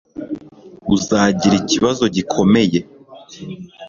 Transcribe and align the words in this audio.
uzagira 0.95 1.55
ikibazo 1.61 2.03
gikomeye 2.15 2.79